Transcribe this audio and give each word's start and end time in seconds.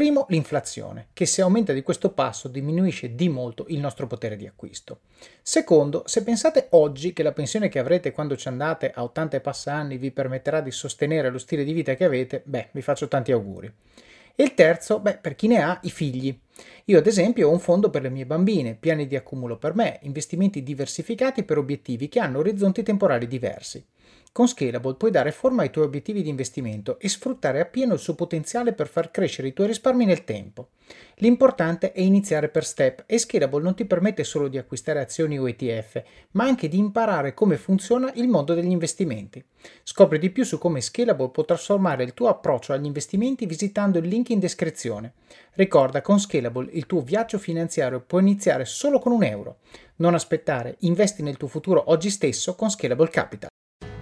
Primo, 0.00 0.24
l'inflazione, 0.30 1.08
che 1.12 1.26
se 1.26 1.42
aumenta 1.42 1.74
di 1.74 1.82
questo 1.82 2.12
passo 2.12 2.48
diminuisce 2.48 3.14
di 3.14 3.28
molto 3.28 3.66
il 3.68 3.80
nostro 3.80 4.06
potere 4.06 4.34
di 4.34 4.46
acquisto. 4.46 5.00
Secondo, 5.42 6.04
se 6.06 6.22
pensate 6.22 6.68
oggi 6.70 7.12
che 7.12 7.22
la 7.22 7.32
pensione 7.32 7.68
che 7.68 7.78
avrete 7.78 8.10
quando 8.10 8.34
ci 8.34 8.48
andate 8.48 8.90
a 8.90 9.02
80 9.02 9.36
e 9.36 9.40
passa 9.40 9.74
anni 9.74 9.98
vi 9.98 10.10
permetterà 10.10 10.62
di 10.62 10.70
sostenere 10.70 11.28
lo 11.28 11.36
stile 11.36 11.64
di 11.64 11.74
vita 11.74 11.92
che 11.96 12.04
avete, 12.04 12.40
beh, 12.42 12.68
vi 12.70 12.80
faccio 12.80 13.08
tanti 13.08 13.30
auguri. 13.30 13.70
E 14.34 14.42
il 14.42 14.54
terzo, 14.54 15.00
beh, 15.00 15.18
per 15.18 15.34
chi 15.34 15.48
ne 15.48 15.62
ha, 15.62 15.78
i 15.82 15.90
figli. 15.90 16.34
Io 16.86 16.98
ad 16.98 17.06
esempio 17.06 17.48
ho 17.48 17.52
un 17.52 17.60
fondo 17.60 17.90
per 17.90 18.02
le 18.02 18.10
mie 18.10 18.26
bambine, 18.26 18.74
piani 18.74 19.06
di 19.06 19.16
accumulo 19.16 19.56
per 19.56 19.74
me, 19.74 19.98
investimenti 20.02 20.62
diversificati 20.62 21.44
per 21.44 21.58
obiettivi 21.58 22.08
che 22.08 22.20
hanno 22.20 22.38
orizzonti 22.38 22.82
temporali 22.82 23.26
diversi. 23.26 23.84
Con 24.32 24.46
Scalable 24.46 24.94
puoi 24.94 25.10
dare 25.10 25.32
forma 25.32 25.62
ai 25.62 25.70
tuoi 25.70 25.86
obiettivi 25.86 26.22
di 26.22 26.28
investimento 26.28 27.00
e 27.00 27.08
sfruttare 27.08 27.60
appieno 27.60 27.94
il 27.94 27.98
suo 27.98 28.14
potenziale 28.14 28.72
per 28.72 28.86
far 28.86 29.10
crescere 29.10 29.48
i 29.48 29.52
tuoi 29.52 29.66
risparmi 29.66 30.04
nel 30.04 30.22
tempo. 30.22 30.68
L'importante 31.16 31.90
è 31.90 32.00
iniziare 32.00 32.48
per 32.48 32.64
step 32.64 33.02
e 33.06 33.18
Scalable 33.18 33.62
non 33.62 33.74
ti 33.74 33.84
permette 33.84 34.22
solo 34.22 34.46
di 34.46 34.56
acquistare 34.56 35.00
azioni 35.00 35.36
o 35.36 35.48
ETF, 35.48 36.02
ma 36.32 36.44
anche 36.44 36.68
di 36.68 36.78
imparare 36.78 37.34
come 37.34 37.56
funziona 37.56 38.12
il 38.14 38.28
mondo 38.28 38.54
degli 38.54 38.70
investimenti. 38.70 39.44
Scopri 39.82 40.20
di 40.20 40.30
più 40.30 40.44
su 40.44 40.58
come 40.58 40.80
Scalable 40.80 41.30
può 41.30 41.44
trasformare 41.44 42.04
il 42.04 42.14
tuo 42.14 42.28
approccio 42.28 42.72
agli 42.72 42.86
investimenti 42.86 43.46
visitando 43.46 43.98
il 43.98 44.06
link 44.06 44.30
in 44.30 44.38
descrizione. 44.38 45.14
Ricorda, 45.60 46.00
con 46.00 46.18
Scalable 46.18 46.70
il 46.72 46.86
tuo 46.86 47.02
viaggio 47.02 47.36
finanziario 47.36 48.00
può 48.00 48.18
iniziare 48.18 48.64
solo 48.64 48.98
con 48.98 49.12
un 49.12 49.22
euro. 49.22 49.58
Non 49.96 50.14
aspettare, 50.14 50.76
investi 50.80 51.22
nel 51.22 51.36
tuo 51.36 51.48
futuro 51.48 51.90
oggi 51.90 52.08
stesso 52.08 52.54
con 52.54 52.70
Scalable 52.70 53.10
Capital. 53.10 53.50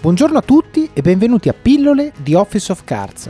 Buongiorno 0.00 0.39
a 0.39 0.42
tutti 0.42 0.89
e 0.92 1.03
benvenuti 1.03 1.48
a 1.48 1.55
Pillole 1.61 2.12
di 2.23 2.34
Office 2.34 2.70
of 2.70 2.84
Cards. 2.84 3.28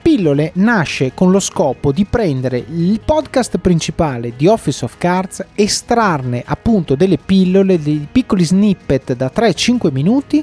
Pillole 0.00 0.52
nasce 0.54 1.12
con 1.12 1.30
lo 1.30 1.40
scopo 1.40 1.92
di 1.92 2.06
prendere 2.06 2.56
il 2.56 2.98
podcast 3.04 3.58
principale 3.58 4.32
di 4.34 4.46
Office 4.46 4.86
of 4.86 4.96
Cards, 4.96 5.44
estrarne 5.54 6.42
appunto 6.46 6.94
delle 6.94 7.18
pillole, 7.18 7.78
dei 7.78 8.08
piccoli 8.10 8.44
snippet 8.44 9.12
da 9.12 9.30
3-5 9.30 9.92
minuti 9.92 10.42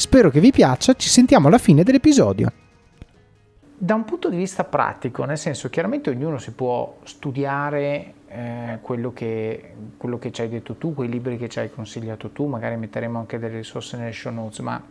Spero 0.00 0.30
che 0.30 0.40
vi 0.40 0.50
piaccia, 0.50 0.94
ci 0.94 1.10
sentiamo 1.10 1.48
alla 1.48 1.58
fine 1.58 1.82
dell'episodio. 1.82 2.50
Da 3.76 3.94
un 3.94 4.06
punto 4.06 4.30
di 4.30 4.36
vista 4.38 4.64
pratico, 4.64 5.24
nel 5.24 5.36
senso 5.36 5.68
chiaramente 5.68 6.08
ognuno 6.08 6.38
si 6.38 6.52
può 6.52 6.96
studiare 7.02 8.14
eh, 8.28 8.78
quello, 8.80 9.12
che, 9.12 9.74
quello, 9.98 10.18
che, 10.18 10.32
ci 10.32 10.40
hai 10.40 10.48
detto 10.48 10.76
tu, 10.76 10.94
quei 10.94 11.10
libri 11.10 11.36
che 11.36 11.50
ci 11.50 11.58
hai 11.58 11.70
consigliato 11.70 12.30
tu, 12.30 12.46
magari 12.46 12.78
metteremo 12.78 13.18
anche 13.18 13.38
delle 13.38 13.56
risorse 13.58 13.98
nelle 13.98 14.12
show 14.12 14.32
notes, 14.32 14.60
ma 14.60 14.82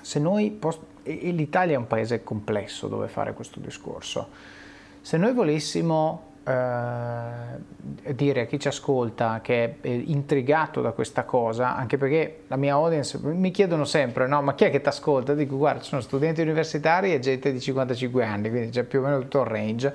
se 0.00 0.20
noi, 0.20 0.52
post- 0.52 0.84
e 1.02 1.32
l'Italia 1.32 1.74
è 1.74 1.78
un 1.78 1.88
paese 1.88 2.22
complesso 2.22 2.86
dove 2.86 3.08
fare 3.08 3.32
questo 3.32 3.58
discorso, 3.58 4.28
se 5.00 5.16
noi 5.16 5.32
volessimo 5.32 6.30
eh, 6.44 8.12
dire 8.14 8.40
a 8.42 8.44
chi 8.46 8.58
ci 8.58 8.68
ascolta 8.68 9.40
che 9.42 9.76
è 9.80 9.88
intrigato 9.88 10.80
da 10.80 10.92
questa 10.92 11.24
cosa, 11.24 11.76
anche 11.76 11.96
perché 11.96 12.42
la 12.48 12.56
mia 12.56 12.74
audience 12.74 13.18
mi 13.22 13.50
chiedono 13.50 13.84
sempre, 13.84 14.26
no, 14.26 14.42
ma 14.42 14.54
chi 14.54 14.64
è 14.64 14.70
che 14.70 14.80
ti 14.80 14.88
ascolta? 14.88 15.34
Dico, 15.34 15.56
guarda, 15.56 15.82
sono 15.82 16.00
studenti 16.00 16.40
universitari 16.40 17.12
e 17.12 17.18
gente 17.20 17.52
di 17.52 17.60
55 17.60 18.24
anni, 18.24 18.50
quindi 18.50 18.70
c'è 18.70 18.82
più 18.84 19.00
o 19.00 19.02
meno 19.02 19.18
tutto 19.20 19.40
il 19.40 19.46
range 19.46 19.94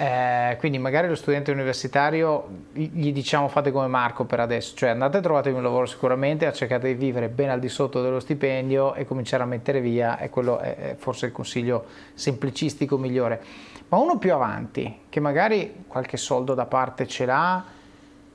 eh, 0.00 0.54
quindi 0.60 0.78
magari 0.78 1.08
lo 1.08 1.16
studente 1.16 1.50
universitario 1.50 2.66
gli 2.72 3.12
diciamo 3.12 3.48
fate 3.48 3.72
come 3.72 3.88
Marco 3.88 4.26
per 4.26 4.38
adesso, 4.38 4.76
cioè 4.76 4.90
andate 4.90 5.16
a 5.16 5.20
trovatevi 5.20 5.56
un 5.56 5.62
lavoro 5.64 5.86
sicuramente, 5.86 6.52
cercate 6.52 6.86
di 6.86 6.94
vivere 6.94 7.28
ben 7.28 7.50
al 7.50 7.58
di 7.58 7.68
sotto 7.68 8.00
dello 8.00 8.20
stipendio 8.20 8.94
e 8.94 9.04
cominciare 9.04 9.42
a 9.42 9.46
mettere 9.46 9.80
via, 9.80 10.16
e 10.18 10.30
quello 10.30 10.60
è 10.60 10.94
forse 10.96 11.26
il 11.26 11.32
consiglio 11.32 11.86
semplicistico 12.14 12.96
migliore. 12.96 13.42
Ma 13.88 13.98
uno 13.98 14.18
più 14.18 14.32
avanti, 14.32 15.00
che 15.08 15.18
magari 15.18 15.84
qualche 15.88 16.16
soldo 16.16 16.54
da 16.54 16.66
parte 16.66 17.08
ce 17.08 17.26
l'ha, 17.26 17.64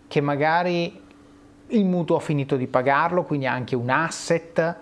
che 0.06 0.20
magari 0.20 1.02
il 1.68 1.86
mutuo 1.86 2.18
ha 2.18 2.20
finito 2.20 2.58
di 2.58 2.68
pagarlo, 2.68 3.24
quindi 3.24 3.46
ha 3.46 3.54
anche 3.54 3.78
un 3.78 3.90
asset, 3.90 4.76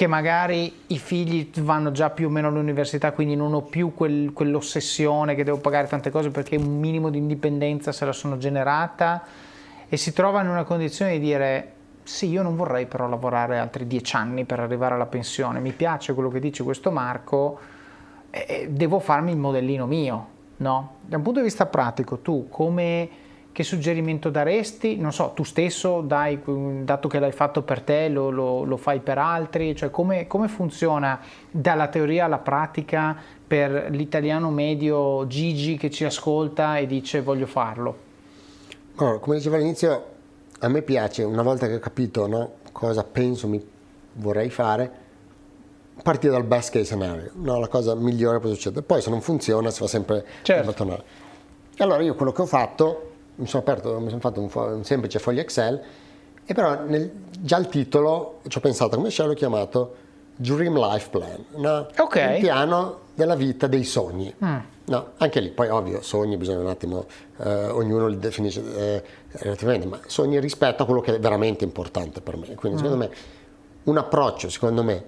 che 0.00 0.06
magari 0.06 0.84
i 0.86 0.98
figli 0.98 1.50
vanno 1.60 1.90
già 1.92 2.08
più 2.08 2.28
o 2.28 2.30
meno 2.30 2.48
all'università, 2.48 3.12
quindi 3.12 3.36
non 3.36 3.52
ho 3.52 3.60
più 3.60 3.92
quel, 3.92 4.32
quell'ossessione 4.32 5.34
che 5.34 5.44
devo 5.44 5.58
pagare 5.58 5.88
tante 5.88 6.08
cose 6.08 6.30
perché 6.30 6.56
un 6.56 6.78
minimo 6.78 7.10
di 7.10 7.18
indipendenza 7.18 7.92
se 7.92 8.06
la 8.06 8.12
sono 8.12 8.38
generata 8.38 9.22
e 9.86 9.98
si 9.98 10.14
trova 10.14 10.40
in 10.40 10.48
una 10.48 10.64
condizione 10.64 11.12
di 11.12 11.18
dire 11.18 11.72
sì, 12.02 12.30
io 12.30 12.40
non 12.40 12.56
vorrei 12.56 12.86
però 12.86 13.10
lavorare 13.10 13.58
altri 13.58 13.86
dieci 13.86 14.16
anni 14.16 14.46
per 14.46 14.60
arrivare 14.60 14.94
alla 14.94 15.04
pensione, 15.04 15.60
mi 15.60 15.72
piace 15.72 16.14
quello 16.14 16.30
che 16.30 16.40
dice 16.40 16.62
questo 16.62 16.90
Marco, 16.90 17.58
eh, 18.30 18.68
devo 18.70 19.00
farmi 19.00 19.32
il 19.32 19.36
modellino 19.36 19.84
mio, 19.84 20.26
no? 20.56 20.94
Da 21.02 21.18
un 21.18 21.22
punto 21.22 21.40
di 21.40 21.44
vista 21.44 21.66
pratico, 21.66 22.20
tu 22.20 22.46
come 22.48 23.06
che 23.52 23.62
suggerimento 23.64 24.30
daresti? 24.30 24.96
Non 24.96 25.12
so, 25.12 25.32
tu 25.34 25.42
stesso, 25.42 26.00
dai, 26.02 26.40
dato 26.82 27.08
che 27.08 27.18
l'hai 27.18 27.32
fatto 27.32 27.62
per 27.62 27.80
te, 27.82 28.08
lo, 28.08 28.30
lo, 28.30 28.64
lo 28.64 28.76
fai 28.76 29.00
per 29.00 29.18
altri? 29.18 29.74
Cioè, 29.74 29.90
come, 29.90 30.26
come, 30.26 30.48
funziona 30.48 31.20
dalla 31.50 31.88
teoria 31.88 32.26
alla 32.26 32.38
pratica 32.38 33.16
per 33.46 33.88
l'italiano 33.90 34.50
medio 34.50 35.26
Gigi 35.26 35.76
che 35.76 35.90
ci 35.90 36.04
ascolta 36.04 36.78
e 36.78 36.86
dice 36.86 37.22
voglio 37.22 37.46
farlo? 37.46 38.08
Allora, 38.96 39.18
come 39.18 39.36
dicevo 39.36 39.56
all'inizio, 39.56 40.04
a 40.60 40.68
me 40.68 40.82
piace, 40.82 41.24
una 41.24 41.42
volta 41.42 41.66
che 41.66 41.74
ho 41.74 41.80
capito 41.80 42.26
no, 42.28 42.52
cosa 42.70 43.02
penso 43.02 43.48
mi 43.48 43.60
vorrei 44.14 44.50
fare, 44.50 44.90
partire 46.02 46.32
dal 46.32 46.44
best 46.44 46.70
case 46.70 46.84
scenario, 46.84 47.32
no, 47.34 47.58
la 47.58 47.68
cosa 47.68 47.94
migliore 47.96 48.36
che 48.36 48.42
può 48.42 48.52
succedere. 48.52 48.82
Poi 48.82 49.02
se 49.02 49.10
non 49.10 49.20
funziona 49.20 49.70
si 49.70 49.80
fa 49.80 49.88
sempre 49.88 50.24
certo. 50.42 50.72
tornare. 50.72 51.02
Allora 51.78 52.02
io 52.02 52.14
quello 52.14 52.30
che 52.30 52.42
ho 52.42 52.46
fatto 52.46 53.09
mi 53.40 53.46
sono 53.46 53.62
aperto, 53.62 53.98
mi 53.98 54.08
sono 54.08 54.20
fatto 54.20 54.40
un, 54.40 54.50
un 54.52 54.84
semplice 54.84 55.18
foglio 55.18 55.40
Excel 55.40 55.82
e 56.44 56.54
però 56.54 56.84
nel, 56.84 57.10
già 57.38 57.58
il 57.58 57.68
titolo 57.68 58.40
ci 58.48 58.58
ho 58.58 58.60
pensato 58.60 58.96
come 58.96 59.10
ce 59.10 59.24
l'ho 59.24 59.34
chiamato 59.34 59.96
Dream 60.36 60.78
Life 60.78 61.10
Plan, 61.10 61.44
no? 61.56 61.86
okay. 61.98 62.36
il 62.36 62.40
piano 62.40 63.00
della 63.14 63.34
vita 63.34 63.66
dei 63.66 63.84
sogni. 63.84 64.34
Mm. 64.42 64.58
No, 64.86 65.12
anche 65.18 65.38
lì, 65.40 65.50
poi 65.50 65.68
ovvio, 65.68 66.02
sogni 66.02 66.36
bisogna 66.36 66.60
un 66.60 66.68
attimo, 66.68 67.06
eh, 67.36 67.66
ognuno 67.66 68.08
li 68.08 68.18
definisce 68.18 68.62
eh, 68.74 69.02
relativamente, 69.32 69.86
ma 69.86 70.00
sogni 70.06 70.40
rispetto 70.40 70.82
a 70.82 70.86
quello 70.86 71.00
che 71.00 71.14
è 71.14 71.20
veramente 71.20 71.62
importante 71.62 72.20
per 72.20 72.36
me. 72.36 72.54
Quindi 72.54 72.78
mm. 72.78 72.82
secondo 72.82 72.96
me 72.96 73.10
un 73.84 73.98
approccio, 73.98 74.48
secondo 74.48 74.82
me, 74.82 75.04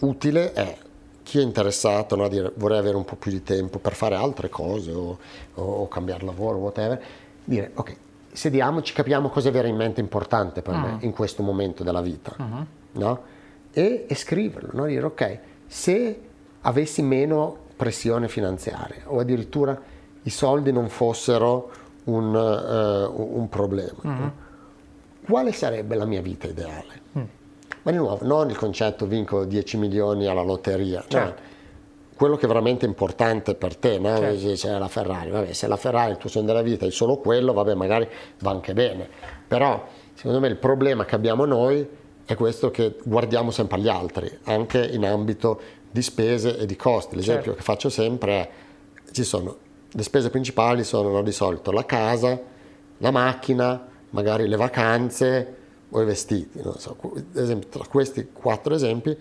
utile 0.00 0.52
è 0.52 0.76
chi 1.22 1.38
è 1.38 1.42
interessato 1.42 2.16
no, 2.16 2.24
a 2.24 2.28
dire 2.28 2.52
vorrei 2.56 2.78
avere 2.78 2.96
un 2.96 3.04
po' 3.04 3.16
più 3.16 3.30
di 3.30 3.42
tempo 3.42 3.78
per 3.78 3.94
fare 3.94 4.16
altre 4.16 4.48
cose 4.48 4.90
o, 4.90 5.18
o, 5.54 5.62
o 5.62 5.88
cambiare 5.88 6.24
lavoro, 6.24 6.58
whatever, 6.58 7.02
dire 7.44 7.70
ok, 7.74 7.96
sediamoci, 8.32 8.92
capiamo 8.92 9.28
cosa 9.28 9.48
è 9.48 9.52
veramente 9.52 10.00
importante 10.00 10.62
per 10.62 10.74
uh-huh. 10.74 10.80
me 10.80 10.92
mm. 10.92 10.98
in 11.00 11.12
questo 11.12 11.42
momento 11.42 11.82
della 11.82 12.00
vita, 12.00 12.34
uh-huh. 12.36 12.66
no? 12.92 13.22
E, 13.72 14.06
e, 14.08 14.14
scriverlo, 14.14 14.70
no? 14.72 14.86
dire 14.86 15.04
ok, 15.04 15.38
se 15.66 16.20
avessi 16.62 17.02
meno 17.02 17.56
pressione 17.76 18.28
finanziaria 18.28 19.02
o 19.06 19.18
addirittura 19.18 19.80
i 20.22 20.30
soldi 20.30 20.72
non 20.72 20.88
fossero 20.88 21.70
un, 22.04 22.34
uh, 22.34 23.38
un 23.38 23.48
problema, 23.48 23.98
uh-huh. 24.00 24.10
no? 24.10 24.32
quale 25.24 25.52
sarebbe 25.52 25.94
la 25.94 26.04
mia 26.04 26.20
vita 26.20 26.46
ideale? 26.46 27.00
Ma 27.84 27.90
di 27.90 27.96
nuovo, 27.96 28.24
non 28.24 28.48
il 28.48 28.56
concetto 28.56 29.06
vinco 29.06 29.44
10 29.44 29.76
milioni 29.76 30.26
alla 30.26 30.42
lotteria, 30.42 31.04
certo. 31.08 31.42
no? 31.42 31.50
Quello 32.14 32.36
che 32.36 32.44
è 32.44 32.48
veramente 32.48 32.86
importante 32.86 33.54
per 33.54 33.76
te, 33.76 33.98
no? 33.98 34.16
certo. 34.16 34.52
c'è 34.52 34.78
la 34.78 34.88
Ferrari, 34.88 35.30
vabbè, 35.30 35.52
se 35.52 35.66
la 35.66 35.76
Ferrari 35.76 36.12
il 36.12 36.18
tuo 36.18 36.28
sogno 36.28 36.46
della 36.46 36.62
vita 36.62 36.86
è 36.86 36.90
solo 36.90 37.16
quello, 37.16 37.52
vabbè, 37.52 37.74
magari 37.74 38.08
va 38.40 38.50
anche 38.50 38.74
bene, 38.74 39.08
però 39.48 39.84
secondo 40.14 40.40
me 40.40 40.48
il 40.48 40.56
problema 40.56 41.04
che 41.04 41.14
abbiamo 41.14 41.44
noi 41.44 41.86
è 42.24 42.34
questo 42.34 42.70
che 42.70 42.96
guardiamo 43.02 43.50
sempre 43.50 43.78
agli 43.78 43.88
altri, 43.88 44.38
anche 44.44 44.84
in 44.84 45.04
ambito 45.04 45.60
di 45.90 46.02
spese 46.02 46.56
e 46.58 46.66
di 46.66 46.76
costi. 46.76 47.16
L'esempio 47.16 47.52
certo. 47.52 47.58
che 47.58 47.62
faccio 47.62 47.88
sempre 47.88 48.32
è, 48.32 48.50
ci 49.12 49.24
sono, 49.24 49.56
le 49.90 50.02
spese 50.02 50.30
principali 50.30 50.84
sono 50.84 51.22
di 51.22 51.32
solito 51.32 51.70
la 51.70 51.84
casa, 51.84 52.40
la 52.98 53.10
macchina, 53.10 53.88
magari 54.10 54.46
le 54.46 54.56
vacanze 54.56 55.56
o 55.90 56.00
i 56.00 56.04
vestiti. 56.04 56.60
Non 56.62 56.78
so, 56.78 56.96
ad 57.02 57.36
esempio, 57.36 57.68
tra 57.68 57.84
questi 57.86 58.28
quattro 58.32 58.74
esempi, 58.74 59.16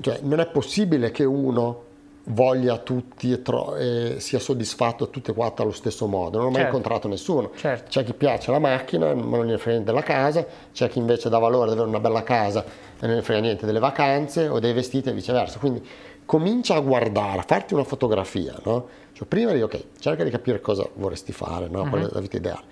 cioè, 0.00 0.20
non 0.22 0.40
è 0.40 0.46
possibile 0.46 1.10
che 1.10 1.24
uno 1.24 1.84
voglia 2.28 2.78
tutti 2.78 3.30
e, 3.30 3.42
tro- 3.42 3.76
e 3.76 4.16
sia 4.18 4.38
soddisfatto 4.38 5.10
tutti 5.10 5.30
e 5.30 5.34
quattro 5.34 5.64
allo 5.64 5.72
stesso 5.72 6.06
modo. 6.06 6.38
Non 6.38 6.46
ho 6.46 6.50
mai 6.50 6.62
certo. 6.62 6.76
incontrato 6.76 7.08
nessuno. 7.08 7.50
Certo. 7.54 7.88
C'è 7.88 8.04
chi 8.04 8.14
piace 8.14 8.50
la 8.50 8.58
macchina, 8.58 9.14
ma 9.14 9.36
non 9.36 9.46
gli 9.46 9.56
frega 9.56 9.78
niente 9.78 9.84
della 9.84 10.02
casa, 10.02 10.44
c'è 10.72 10.88
chi 10.88 10.98
invece 10.98 11.28
dà 11.28 11.38
valore 11.38 11.66
ad 11.66 11.72
avere 11.72 11.88
una 11.88 12.00
bella 12.00 12.22
casa 12.22 12.64
e 12.98 13.06
non 13.06 13.16
gli 13.16 13.22
frega 13.22 13.40
niente 13.40 13.66
delle 13.66 13.78
vacanze 13.78 14.48
o 14.48 14.58
dei 14.58 14.72
vestiti 14.72 15.08
e 15.08 15.12
viceversa. 15.12 15.58
Quindi 15.58 15.86
comincia 16.24 16.74
a 16.74 16.80
guardare, 16.80 17.38
a 17.38 17.44
farti 17.46 17.74
una 17.74 17.84
fotografia, 17.84 18.54
no? 18.64 18.88
Cioè, 19.12 19.26
prima 19.26 19.52
di 19.52 19.62
ok, 19.62 19.84
cerca 19.98 20.24
di 20.24 20.30
capire 20.30 20.60
cosa 20.60 20.86
vorresti 20.94 21.32
fare, 21.32 21.68
no? 21.68 21.88
qual 21.88 22.02
è 22.02 22.04
mhm. 22.04 22.10
la 22.12 22.20
vita 22.20 22.36
ideale. 22.36 22.64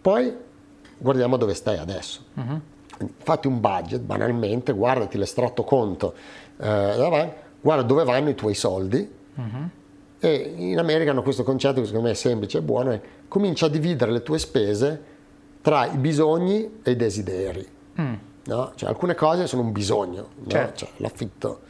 Poi 0.00 0.36
guardiamo 0.96 1.36
dove 1.36 1.54
stai 1.54 1.78
adesso. 1.78 2.24
Uh-huh. 2.34 2.60
Fatti 3.16 3.46
un 3.46 3.60
budget, 3.60 4.00
banalmente, 4.00 4.72
guardati 4.72 5.16
l'estratto 5.16 5.64
conto 5.64 6.14
eh, 6.58 6.94
davanti, 6.96 7.34
guarda 7.60 7.82
dove 7.82 8.04
vanno 8.04 8.30
i 8.30 8.34
tuoi 8.34 8.54
soldi. 8.54 9.18
Uh-huh. 9.34 9.68
E 10.18 10.54
in 10.56 10.78
America 10.78 11.10
hanno 11.10 11.22
questo 11.22 11.44
concetto 11.44 11.80
che 11.80 11.86
secondo 11.86 12.06
me 12.06 12.12
è 12.12 12.16
semplice 12.16 12.58
e 12.58 12.62
buono, 12.62 12.90
è 12.90 13.00
comincia 13.26 13.66
a 13.66 13.68
dividere 13.68 14.10
le 14.12 14.22
tue 14.22 14.38
spese 14.38 15.02
tra 15.62 15.86
i 15.86 15.96
bisogni 15.96 16.80
e 16.82 16.90
i 16.90 16.96
desideri. 16.96 17.66
Mm. 18.00 18.14
No? 18.44 18.72
Cioè, 18.74 18.88
alcune 18.88 19.14
cose 19.14 19.46
sono 19.46 19.62
un 19.62 19.72
bisogno, 19.72 20.28
no? 20.34 20.48
certo. 20.48 20.78
cioè, 20.78 20.88
l'affitto, 20.96 21.60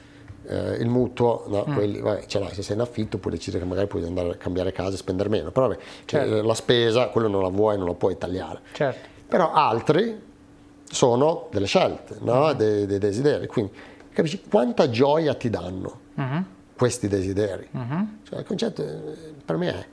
eh, 0.46 0.76
il 0.76 0.88
mutuo, 0.88 1.44
no? 1.48 1.64
mm. 1.68 1.74
Quelli, 1.74 2.00
vabbè, 2.00 2.24
l'hai, 2.38 2.54
se 2.54 2.62
sei 2.62 2.76
in 2.76 2.82
affitto 2.82 3.18
puoi 3.18 3.34
decidere 3.34 3.62
che 3.62 3.68
magari 3.68 3.86
puoi 3.86 4.04
andare 4.04 4.30
a 4.30 4.34
cambiare 4.36 4.72
casa 4.72 4.94
e 4.94 4.96
spendere 4.96 5.28
meno, 5.28 5.50
però 5.50 5.68
vabbè, 5.68 5.80
cioè, 6.04 6.20
certo. 6.20 6.42
la 6.42 6.54
spesa, 6.54 7.08
quello 7.08 7.28
non 7.28 7.42
la 7.42 7.48
vuoi, 7.48 7.76
non 7.76 7.86
la 7.86 7.94
puoi 7.94 8.16
tagliare. 8.16 8.60
Certo. 8.72 9.08
Però 9.28 9.52
altri 9.52 10.28
sono 10.90 11.48
delle 11.50 11.66
scelte, 11.66 12.16
mm. 12.22 12.50
dei, 12.52 12.86
dei, 12.86 12.98
desideri, 12.98 13.46
quindi 13.46 13.72
capisci 14.12 14.42
quanta 14.48 14.90
gioia 14.90 15.34
ti 15.34 15.50
danno 15.50 16.00
mm-hmm. 16.20 16.42
questi 16.76 17.08
desideri. 17.08 17.68
Mm-hmm. 17.76 18.02
Cioè, 18.24 18.38
il 18.38 18.44
concetto 18.44 18.82
eh, 18.82 19.34
per 19.44 19.56
me 19.56 19.68
è 19.68 19.86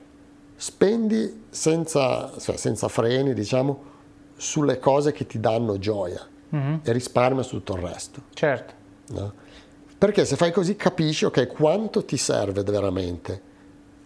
spendi 0.56 1.44
senza, 1.50 2.32
cioè, 2.38 2.56
senza 2.56 2.88
freni, 2.88 3.32
diciamo, 3.32 3.84
sulle 4.36 4.78
cose 4.78 5.12
che 5.12 5.26
ti 5.26 5.40
danno 5.40 5.78
gioia 5.78 6.26
mm-hmm. 6.54 6.76
e 6.82 6.92
risparmia 6.92 7.42
su 7.42 7.56
tutto 7.56 7.76
il 7.76 7.82
resto. 7.82 8.22
Certo. 8.34 8.74
No? 9.08 9.32
Perché 9.96 10.24
se 10.24 10.36
fai 10.36 10.52
così 10.52 10.76
capisci 10.76 11.24
ok 11.24 11.46
quanto 11.46 12.04
ti 12.04 12.16
serve 12.16 12.62
veramente 12.62 13.40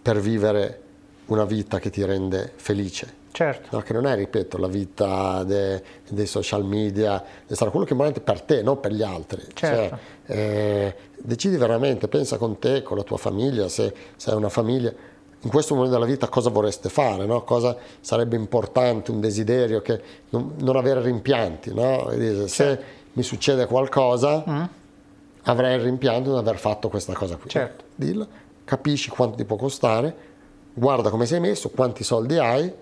per 0.01 0.21
vivere 0.21 0.81
una 1.27 1.45
vita 1.45 1.79
che 1.79 1.91
ti 1.91 2.05
rende 2.05 2.53
felice. 2.57 3.21
Certo. 3.33 3.77
No, 3.77 3.83
che 3.83 3.93
non 3.93 4.07
è, 4.07 4.15
ripeto, 4.15 4.59
la 4.59 4.69
vita 4.69 5.43
de, 5.45 5.83
dei 6.09 6.27
social 6.27 6.65
media, 6.65 7.23
sarà 7.47 7.71
quello 7.71 7.85
che 7.85 7.93
è 7.93 7.95
importante 7.95 8.21
per 8.21 8.43
te, 8.43 8.63
non 8.63 8.79
per 8.79 8.93
gli 8.93 9.03
altri. 9.03 9.43
Certo. 9.53 9.99
Cioè, 10.27 10.37
eh, 10.39 10.95
decidi 11.17 11.57
veramente, 11.57 12.09
pensa 12.09 12.37
con 12.37 12.59
te, 12.59 12.83
con 12.83 12.97
la 12.97 13.03
tua 13.03 13.17
famiglia, 13.17 13.69
se, 13.69 13.93
se 14.17 14.31
hai 14.31 14.37
una 14.37 14.51
famiglia, 14.51 14.93
in 15.45 15.51
questo 15.51 15.75
momento 15.75 15.97
della 15.97 16.09
vita 16.09 16.29
cosa 16.29 16.51
vorreste 16.51 16.89
fare, 16.89 17.27
no? 17.27 17.43
cosa 17.43 17.77
sarebbe 18.01 18.37
importante, 18.37 19.11
un 19.11 19.21
desiderio, 19.21 19.81
che 19.83 20.01
non, 20.29 20.53
non 20.59 20.77
avere 20.77 21.01
rimpianti. 21.01 21.75
No? 21.75 22.11
Se 22.11 22.47
certo. 22.49 22.85
mi 23.15 23.23
succede 23.23 23.67
qualcosa... 23.67 24.45
Mm 24.49 24.65
avrei 25.45 25.77
il 25.77 25.83
rimpianto 25.83 26.33
di 26.33 26.39
aver 26.39 26.59
fatto 26.59 26.89
questa 26.89 27.15
cosa 27.15 27.37
qui. 27.37 27.51
Certo. 27.51 27.85
Dillo, 27.95 28.27
capisci 28.65 29.11
quanto 29.11 29.37
ti 29.37 29.45
può 29.45 29.57
costare, 29.57 30.15
guarda 30.73 31.11
come 31.11 31.27
sei 31.27 31.41
messo, 31.41 31.71
quanti 31.71 32.05
soldi 32.05 32.39
hai 32.39 32.73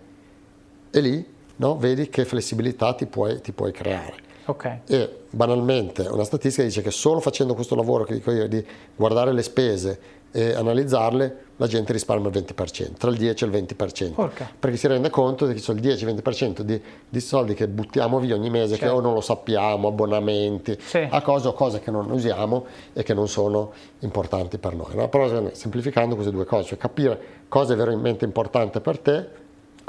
e 0.90 1.00
lì 1.00 1.26
no, 1.56 1.76
vedi 1.76 2.08
che 2.08 2.24
flessibilità 2.24 2.94
ti 2.94 3.06
puoi, 3.06 3.40
ti 3.40 3.52
puoi 3.52 3.72
creare. 3.72 4.28
Okay. 4.46 4.80
E 4.86 5.18
banalmente 5.30 6.02
una 6.02 6.24
statistica 6.24 6.66
dice 6.66 6.82
che 6.82 6.90
solo 6.90 7.20
facendo 7.20 7.54
questo 7.54 7.76
lavoro 7.76 8.04
che 8.04 8.14
dico 8.14 8.32
io 8.32 8.48
di 8.48 8.64
guardare 8.96 9.32
le 9.32 9.42
spese 9.42 10.18
e 10.32 10.54
analizzarle, 10.54 11.36
la 11.56 11.66
gente 11.66 11.92
risparmia 11.92 12.30
il 12.30 12.44
20%, 12.44 12.92
tra 12.94 13.10
il 13.10 13.16
10 13.16 13.44
e 13.44 13.46
il 13.48 13.52
20%. 13.52 14.12
Porca. 14.12 14.48
Perché 14.58 14.76
si 14.76 14.86
rende 14.86 15.10
conto 15.10 15.46
che 15.46 15.58
sono 15.58 15.78
il 15.78 15.86
10-20% 15.86 16.60
di, 16.60 16.80
di, 17.08 17.20
soldi 17.20 17.54
che 17.54 17.66
buttiamo 17.66 18.20
via 18.20 18.36
ogni 18.36 18.48
mese, 18.48 18.76
certo. 18.76 18.84
che 18.84 18.90
o 18.90 19.00
non 19.00 19.14
lo 19.14 19.20
sappiamo, 19.20 19.88
abbonamenti, 19.88 20.76
sì. 20.80 21.06
a 21.08 21.20
cose 21.20 21.48
o 21.48 21.52
cose 21.52 21.80
che 21.80 21.90
non 21.90 22.10
usiamo 22.10 22.64
e 22.92 23.02
che 23.02 23.12
non 23.12 23.28
sono 23.28 23.72
importanti 24.00 24.58
per 24.58 24.74
noi. 24.74 24.94
No? 24.94 25.08
Però 25.08 25.50
semplificando 25.52 26.14
queste 26.14 26.32
due 26.32 26.44
cose, 26.44 26.68
cioè 26.68 26.78
capire 26.78 27.20
cosa 27.48 27.72
è 27.72 27.76
veramente 27.76 28.24
importante 28.24 28.80
per 28.80 28.98
te, 29.00 29.28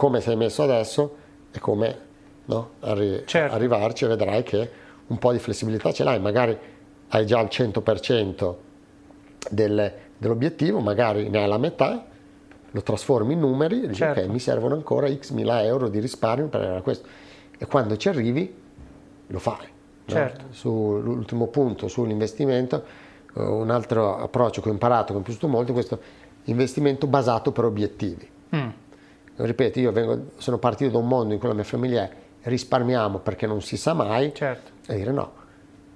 come 0.01 0.19
sei 0.19 0.35
messo 0.35 0.63
adesso 0.63 1.15
e 1.51 1.59
come 1.59 1.99
no? 2.45 2.71
Arri- 2.79 3.21
certo. 3.27 3.53
arrivarci 3.53 4.07
vedrai 4.07 4.41
che 4.41 4.71
un 5.05 5.19
po' 5.19 5.31
di 5.31 5.37
flessibilità 5.37 5.91
ce 5.91 6.03
l'hai, 6.03 6.19
magari 6.19 6.57
hai 7.09 7.23
già 7.27 7.39
il 7.39 7.49
100% 7.51 8.55
del, 9.47 9.93
dell'obiettivo, 10.17 10.79
magari 10.79 11.29
ne 11.29 11.43
hai 11.43 11.47
la 11.47 11.59
metà, 11.59 12.03
lo 12.71 12.81
trasformi 12.81 13.33
in 13.33 13.41
numeri 13.41 13.83
e 13.83 13.87
dici 13.89 13.99
certo. 13.99 14.21
ok 14.21 14.27
mi 14.27 14.39
servono 14.39 14.73
ancora 14.73 15.07
x 15.07 15.29
mila 15.33 15.63
euro 15.63 15.87
di 15.87 15.99
risparmio 15.99 16.47
per 16.47 16.61
arrivare 16.61 16.79
a 16.79 16.83
questo 16.83 17.07
e 17.55 17.67
quando 17.67 17.95
ci 17.95 18.09
arrivi 18.09 18.55
lo 19.27 19.39
fai. 19.39 19.67
Certo. 20.07 20.45
No? 20.45 20.51
Sull'ultimo 20.51 21.45
punto, 21.45 21.87
sull'investimento, 21.87 22.83
eh, 23.35 23.39
un 23.39 23.69
altro 23.69 24.17
approccio 24.17 24.61
che 24.61 24.69
ho 24.69 24.71
imparato, 24.71 25.13
che 25.13 25.19
mi 25.19 25.21
è 25.21 25.23
piaciuto 25.25 25.47
molto, 25.47 25.69
è 25.69 25.73
questo 25.75 25.99
investimento 26.45 27.05
basato 27.05 27.51
per 27.51 27.65
obiettivi. 27.65 28.27
Mm. 28.55 28.69
Ripeto, 29.35 29.79
io 29.79 29.91
vengo, 29.91 30.31
sono 30.37 30.57
partito 30.57 30.91
da 30.91 30.97
un 30.97 31.07
mondo 31.07 31.33
in 31.33 31.39
cui 31.39 31.47
la 31.47 31.55
mia 31.55 31.63
famiglia 31.63 32.03
è 32.03 32.11
risparmiamo 32.43 33.19
perché 33.19 33.47
non 33.47 33.61
si 33.61 33.77
sa 33.77 33.93
mai, 33.93 34.33
certo. 34.33 34.71
e 34.87 34.95
dire 34.95 35.11
no, 35.11 35.31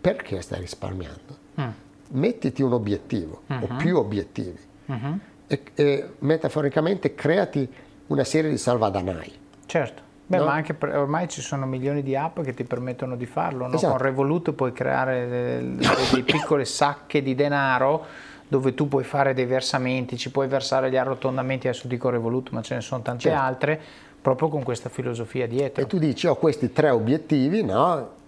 perché 0.02 0.42
stai 0.42 0.60
risparmiando? 0.60 1.38
Mm 1.60 1.84
mettiti 2.10 2.62
un 2.62 2.74
obiettivo 2.74 3.42
uh-huh. 3.48 3.64
o 3.64 3.76
più 3.78 3.98
obiettivi 3.98 4.60
uh-huh. 4.86 5.20
e, 5.48 5.62
e, 5.74 6.10
metaforicamente 6.20 7.16
creati 7.16 7.68
una 8.08 8.24
serie 8.24 8.50
di 8.50 8.58
salvadanai. 8.58 9.34
Certo. 9.66 10.04
Beh, 10.28 10.38
no? 10.38 10.46
ma 10.46 10.54
anche 10.54 10.74
per, 10.74 10.96
ormai 10.96 11.28
ci 11.28 11.42
sono 11.42 11.66
milioni 11.66 12.02
di 12.02 12.16
app 12.16 12.42
che 12.42 12.54
ti 12.54 12.64
permettono 12.64 13.16
di 13.16 13.26
farlo. 13.26 13.68
No? 13.68 13.76
Esatto. 13.76 13.94
Con 13.94 14.02
Revolut 14.02 14.52
puoi 14.54 14.74
creare 14.74 15.28
delle, 15.28 15.76
delle 15.76 16.24
piccole 16.24 16.66
sacche 16.66 17.22
di 17.22 17.36
denaro 17.36 18.06
dove 18.48 18.74
tu 18.74 18.88
puoi 18.88 19.04
fare 19.04 19.34
dei 19.34 19.46
versamenti, 19.46 20.18
ci 20.18 20.32
puoi 20.32 20.48
versare 20.48 20.90
gli 20.90 20.98
arrotondamenti, 20.98 21.68
adesso 21.68 21.88
dico 21.88 22.10
Revolut, 22.10 22.50
ma 22.52 22.62
ce 22.62 22.76
ne 22.76 22.82
sono 22.82 23.02
tante 23.02 23.24
certo. 23.24 23.40
altre, 23.40 23.82
proprio 24.22 24.50
con 24.50 24.64
questa 24.64 24.90
filosofia 24.90 25.48
dietro. 25.48 25.84
E 25.84 25.88
tu 25.88 25.98
dici 25.98 26.28
ho 26.28 26.36
questi 26.36 26.72
tre 26.72 26.90
obiettivi, 26.90 27.64
no? 27.64 28.24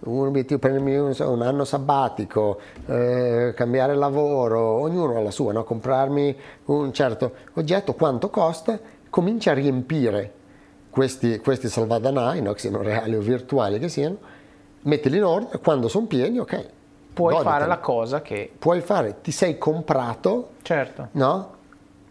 un 0.00 0.26
obiettivo, 0.26 0.58
prendermi 0.58 0.96
un, 0.96 1.14
un 1.18 1.42
anno 1.42 1.64
sabbatico, 1.64 2.60
eh, 2.86 3.54
cambiare 3.56 3.94
lavoro, 3.94 4.60
ognuno 4.60 5.16
ha 5.16 5.20
la 5.20 5.30
sua, 5.30 5.52
no? 5.52 5.64
comprarmi 5.64 6.36
un 6.66 6.92
certo 6.92 7.32
oggetto, 7.54 7.94
quanto 7.94 8.28
costa, 8.28 8.78
comincia 9.08 9.52
a 9.52 9.54
riempire 9.54 10.32
questi, 10.90 11.38
questi 11.38 11.68
salvadanai, 11.68 12.42
no? 12.42 12.52
che 12.52 12.60
siano 12.60 12.82
reali 12.82 13.14
o 13.14 13.20
virtuali 13.20 13.78
che 13.78 13.88
siano, 13.88 14.18
mettili 14.82 15.16
in 15.16 15.24
ordine, 15.24 15.58
quando 15.62 15.88
sono 15.88 16.06
pieni, 16.06 16.38
ok. 16.38 16.66
Puoi 17.14 17.32
goditeli. 17.32 17.56
fare 17.56 17.66
la 17.68 17.78
cosa 17.78 18.20
che... 18.20 18.50
Puoi 18.58 18.80
fare, 18.80 19.20
ti 19.22 19.30
sei 19.30 19.56
comprato, 19.56 20.50
certo. 20.62 21.08
no? 21.12 21.52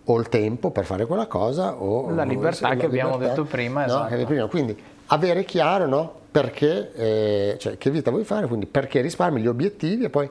o 0.05 0.19
il 0.19 0.27
tempo 0.29 0.71
per 0.71 0.85
fare 0.85 1.05
quella 1.05 1.27
cosa 1.27 1.75
o 1.75 2.09
la 2.09 2.23
libertà 2.23 2.71
o, 2.71 2.75
che 2.75 2.85
abbiamo 2.85 3.17
detto 3.17 3.45
prima, 3.45 3.85
no? 3.85 4.07
esatto. 4.07 4.25
prima. 4.25 4.47
quindi 4.47 4.77
avere 5.07 5.45
chiaro 5.45 5.87
no? 5.87 6.13
perché, 6.29 6.93
eh, 6.93 7.57
cioè, 7.59 7.77
che 7.77 7.89
vita 7.89 8.11
vuoi 8.11 8.23
fare, 8.23 8.47
quindi 8.47 8.65
perché 8.65 9.01
risparmi 9.01 9.39
gli 9.39 9.47
obiettivi 9.47 10.05
e 10.05 10.09
poi 10.09 10.29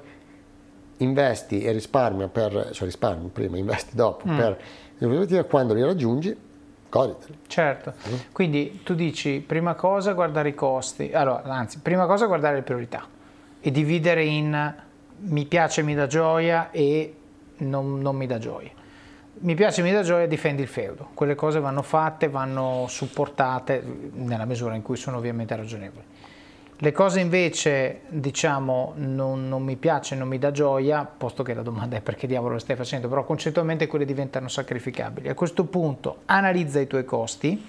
investi 0.99 1.63
e 1.63 1.73
risparmia 1.73 2.29
per, 2.29 2.71
cioè 2.73 2.87
risparmi 2.87 3.29
prima, 3.29 3.57
investi 3.57 3.95
dopo 3.97 4.29
mm. 4.29 4.37
per 4.37 4.61
gli 4.99 5.05
obiettivi 5.05 5.43
quando 5.45 5.75
li 5.75 5.83
raggiungi 5.83 6.37
goditeli. 6.91 7.39
Certo, 7.47 7.95
mm. 8.09 8.15
quindi 8.33 8.81
tu 8.83 8.95
dici 8.95 9.43
prima 9.47 9.75
cosa 9.75 10.13
guardare 10.13 10.51
i 10.51 10.55
costi, 10.55 11.13
allora 11.13 11.43
anzi 11.45 11.79
prima 11.79 12.07
cosa 12.07 12.27
guardare 12.27 12.57
le 12.57 12.63
priorità 12.63 13.07
e 13.63 13.71
dividere 13.71 14.25
in 14.25 14.75
mi 15.25 15.47
piace, 15.47 15.83
mi 15.83 15.95
dà 15.95 16.07
gioia 16.07 16.71
e 16.71 17.15
non, 17.59 18.01
non 18.01 18.17
mi 18.17 18.27
dà 18.27 18.39
gioia 18.39 18.81
mi 19.43 19.55
piace, 19.55 19.83
mi 19.83 19.91
dà 19.91 20.03
gioia, 20.03 20.27
difendi 20.27 20.63
il 20.63 20.69
feudo. 20.69 21.09
Quelle 21.15 21.35
cose 21.35 21.59
vanno 21.59 21.83
fatte, 21.83 22.29
vanno 22.29 22.87
supportate 22.89 23.83
nella 24.13 24.45
misura 24.45 24.75
in 24.75 24.83
cui 24.83 24.97
sono 24.97 25.17
ovviamente 25.17 25.57
ragionevoli. 25.57 26.05
Le 26.77 26.93
cose 26.93 27.21
invece, 27.21 28.03
diciamo, 28.09 28.93
non, 28.97 29.49
non, 29.49 29.63
mi 29.63 29.77
piace, 29.77 30.17
non 30.17 30.29
mi 30.29 30.39
dà 30.39 30.51
gioia, 30.51 31.05
posto 31.05 31.43
che 31.43 31.55
la 31.55 31.63
domanda 31.63 31.97
è 31.97 32.01
perché 32.01 32.27
diavolo 32.27 32.55
lo 32.55 32.59
stai 32.59 32.77
facendo, 32.77 33.09
però 33.09 33.25
concettualmente 33.25 33.87
quelle 33.87 34.05
diventano 34.05 34.49
sacrificabili. 34.49 35.29
A 35.29 35.35
questo 35.35 35.65
punto 35.65 36.23
analizza 36.27 36.81
i 36.81 36.87
tuoi 36.87 37.05
costi 37.05 37.67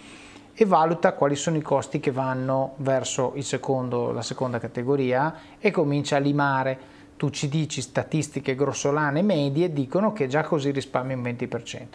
e 0.56 0.66
valuta 0.66 1.14
quali 1.14 1.36
sono 1.36 1.58
i 1.58 1.62
costi 1.62 2.00
che 2.00 2.12
vanno 2.12 2.74
verso 2.78 3.34
secondo, 3.40 4.12
la 4.12 4.22
seconda 4.22 4.60
categoria 4.60 5.36
e 5.60 5.72
comincia 5.72 6.18
a 6.18 6.20
limare. 6.20 6.92
Tu 7.18 7.30
ci 7.30 7.50
dici 7.50 7.82
statistiche 7.82 8.56
grossolane 8.56 9.22
medie 9.22 9.72
dicono 9.72 10.14
che 10.14 10.28
già 10.28 10.44
così 10.44 10.72
risparmi 10.72 11.14
un 11.14 11.22
20%. 11.22 11.88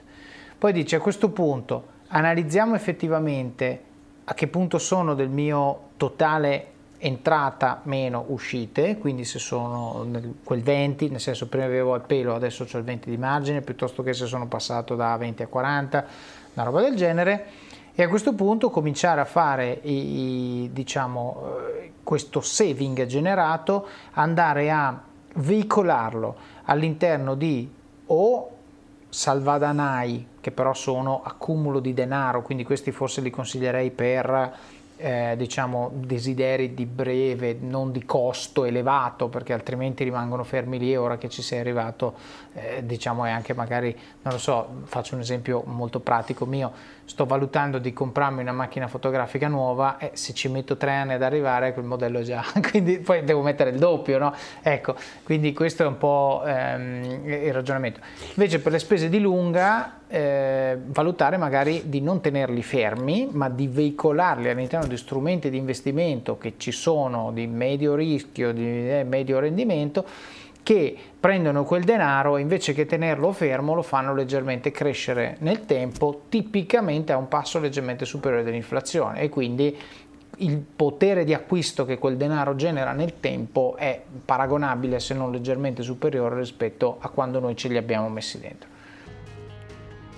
Poi 0.59 0.73
dice 0.73 0.97
a 0.97 1.01
questo 1.01 1.31
punto 1.31 1.97
analizziamo 2.09 2.75
effettivamente 2.75 3.83
a 4.25 4.35
che 4.35 4.49
punto 4.49 4.79
sono 4.79 5.15
del 5.15 5.29
mio 5.29 5.91
totale 5.97 6.73
entrata 6.99 7.81
meno 7.85 8.25
uscite, 8.29 8.99
quindi 8.99 9.25
se 9.25 9.39
sono 9.39 10.05
quel 10.43 10.63
20, 10.63 11.09
nel 11.11 11.21
senso 11.21 11.47
prima 11.47 11.65
avevo 11.65 11.95
il 11.95 12.03
pelo, 12.03 12.35
adesso 12.35 12.67
ho 12.71 12.79
il 12.79 12.85
20 12.85 13.09
di 13.09 13.17
margine, 13.17 13.63
piuttosto 13.63 14.03
che 14.03 14.13
se 14.13 14.27
sono 14.27 14.49
passato 14.49 14.97
da 14.97 15.17
20 15.17 15.45
a 15.45 15.47
40, 15.47 16.07
una 16.55 16.65
roba 16.65 16.81
del 16.81 16.97
genere, 16.97 17.47
e 18.01 18.05
a 18.05 18.09
questo 18.09 18.33
punto 18.33 18.71
cominciare 18.71 19.21
a 19.21 19.25
fare 19.25 19.81
i, 19.83 20.71
diciamo, 20.73 21.57
eh, 21.67 21.93
questo 22.05 22.41
saving 22.41 23.07
generato, 23.07 23.89
andare 24.13 24.71
a 24.71 25.03
veicolarlo 25.35 26.37
all'interno 26.67 27.35
di 27.35 27.69
o 28.07 28.51
salvadanai, 29.09 30.29
che 30.41 30.53
però 30.53 30.75
sono 30.75 31.23
accumulo 31.25 31.81
di 31.81 31.93
denaro, 31.93 32.43
quindi 32.43 32.63
questi 32.63 32.93
forse 32.93 33.21
li 33.21 33.31
consiglierei 33.31 33.91
per 33.91 34.57
eh, 34.99 35.35
diciamo, 35.37 35.91
desideri 35.95 36.75
di 36.75 36.85
breve, 36.85 37.57
non 37.59 37.93
di 37.93 38.05
costo 38.05 38.65
elevato, 38.65 39.29
perché 39.29 39.53
altrimenti 39.53 40.05
rimangono 40.05 40.45
fermi 40.45 40.79
lì. 40.79 40.97
Ora 40.97 41.17
che 41.17 41.29
ci 41.29 41.41
sei 41.41 41.61
arrivato, 41.61 42.15
eh, 42.53 42.85
diciamo, 42.85 43.25
è 43.25 43.31
anche 43.31 43.55
magari, 43.55 43.97
non 44.23 44.35
lo 44.35 44.39
so, 44.39 44.83
faccio 44.85 45.15
un 45.15 45.21
esempio 45.21 45.63
molto 45.67 46.01
pratico 46.01 46.45
mio. 46.47 46.73
Sto 47.05 47.25
valutando 47.25 47.79
di 47.79 47.93
comprarmi 47.93 48.43
una 48.43 48.53
macchina 48.53 48.89
fotografica 48.89 49.49
nuova 49.49 49.99
e 49.99 50.11
se 50.15 50.35
ci 50.35 50.49
metto 50.49 50.77
tre 50.77 50.93
anni 50.93 51.15
ad 51.15 51.23
arrivare, 51.23 51.73
quel 51.73 51.87
modello 51.87 52.23
già, 52.23 52.45
quindi 52.69 52.99
poi 52.99 53.25
devo 53.25 53.43
mettere 53.43 53.71
il 53.71 53.79
doppio, 53.79 54.19
no? 54.19 54.35
Ecco, 54.61 54.97
quindi 55.23 55.53
questo 55.53 55.85
è 55.85 55.87
un 55.87 55.97
po' 55.97 56.43
ehm, 56.45 57.23
il 57.25 57.53
ragionamento. 57.53 58.01
Invece 58.35 58.61
per 58.61 58.73
le 58.73 58.79
spese 58.79 59.09
di 59.09 59.21
lunga 59.21 59.98
eh, 60.09 60.79
valutare 60.87 61.37
magari 61.37 61.85
di 61.87 62.01
non 62.01 62.21
tenerli 62.21 62.63
fermi, 62.63 63.29
ma 63.31 63.49
di 63.49 63.69
veicolarli 63.69 64.49
all'interno 64.49 64.87
di 64.87 64.97
strumenti 64.97 65.51
di 65.51 65.59
investimento 65.59 66.39
che 66.39 66.55
ci 66.57 66.73
sono 66.73 67.31
di 67.33 67.47
medio 67.47 67.95
rischio, 67.95 68.53
di 68.53 68.91
eh, 68.91 69.05
medio 69.05 69.39
rendimento, 69.39 70.05
che 70.63 70.97
prendono 71.19 71.65
quel 71.65 71.85
denaro 71.85 72.37
e 72.37 72.41
invece 72.41 72.75
che 72.75 72.85
tenerlo 72.85 73.33
fermo 73.33 73.75
lo 73.75 73.83
fanno 73.83 74.15
leggermente 74.15 74.71
crescere 74.71 75.37
nel 75.41 75.65
tempo, 75.65 76.23
tipicamente 76.29 77.13
a 77.13 77.17
un 77.17 77.29
passo 77.29 77.59
leggermente 77.59 78.05
superiore 78.05 78.45
dell'inflazione 78.45 79.21
e 79.21 79.29
quindi 79.29 79.77
il 80.41 80.59
potere 80.59 81.25
di 81.25 81.35
acquisto 81.35 81.85
che 81.85 81.99
quel 81.99 82.17
denaro 82.17 82.55
genera 82.55 82.93
nel 82.93 83.19
tempo 83.19 83.77
è 83.77 84.01
paragonabile 84.25 85.01
se 85.01 85.15
non 85.15 85.33
leggermente 85.33 85.83
superiore 85.83 86.37
rispetto 86.37 86.97
a 87.01 87.09
quando 87.09 87.41
noi 87.41 87.57
ce 87.57 87.69
li 87.69 87.77
abbiamo 87.77 88.09
messi 88.09 88.39
dentro. 88.39 88.77